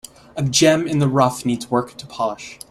A 0.35 0.41
gem 0.41 0.87
in 0.87 0.97
the 0.97 1.07
rough 1.07 1.45
needs 1.45 1.69
work 1.69 1.95
to 1.97 2.07
polish. 2.07 2.59